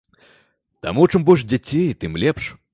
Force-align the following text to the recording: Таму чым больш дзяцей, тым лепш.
Таму 0.87 1.05
чым 1.13 1.21
больш 1.29 1.45
дзяцей, 1.53 1.93
тым 2.05 2.11
лепш. 2.25 2.43